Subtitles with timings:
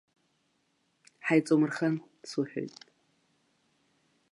[1.25, 1.95] Ҳаиҵоумырхан,
[2.29, 2.73] суҳәоит.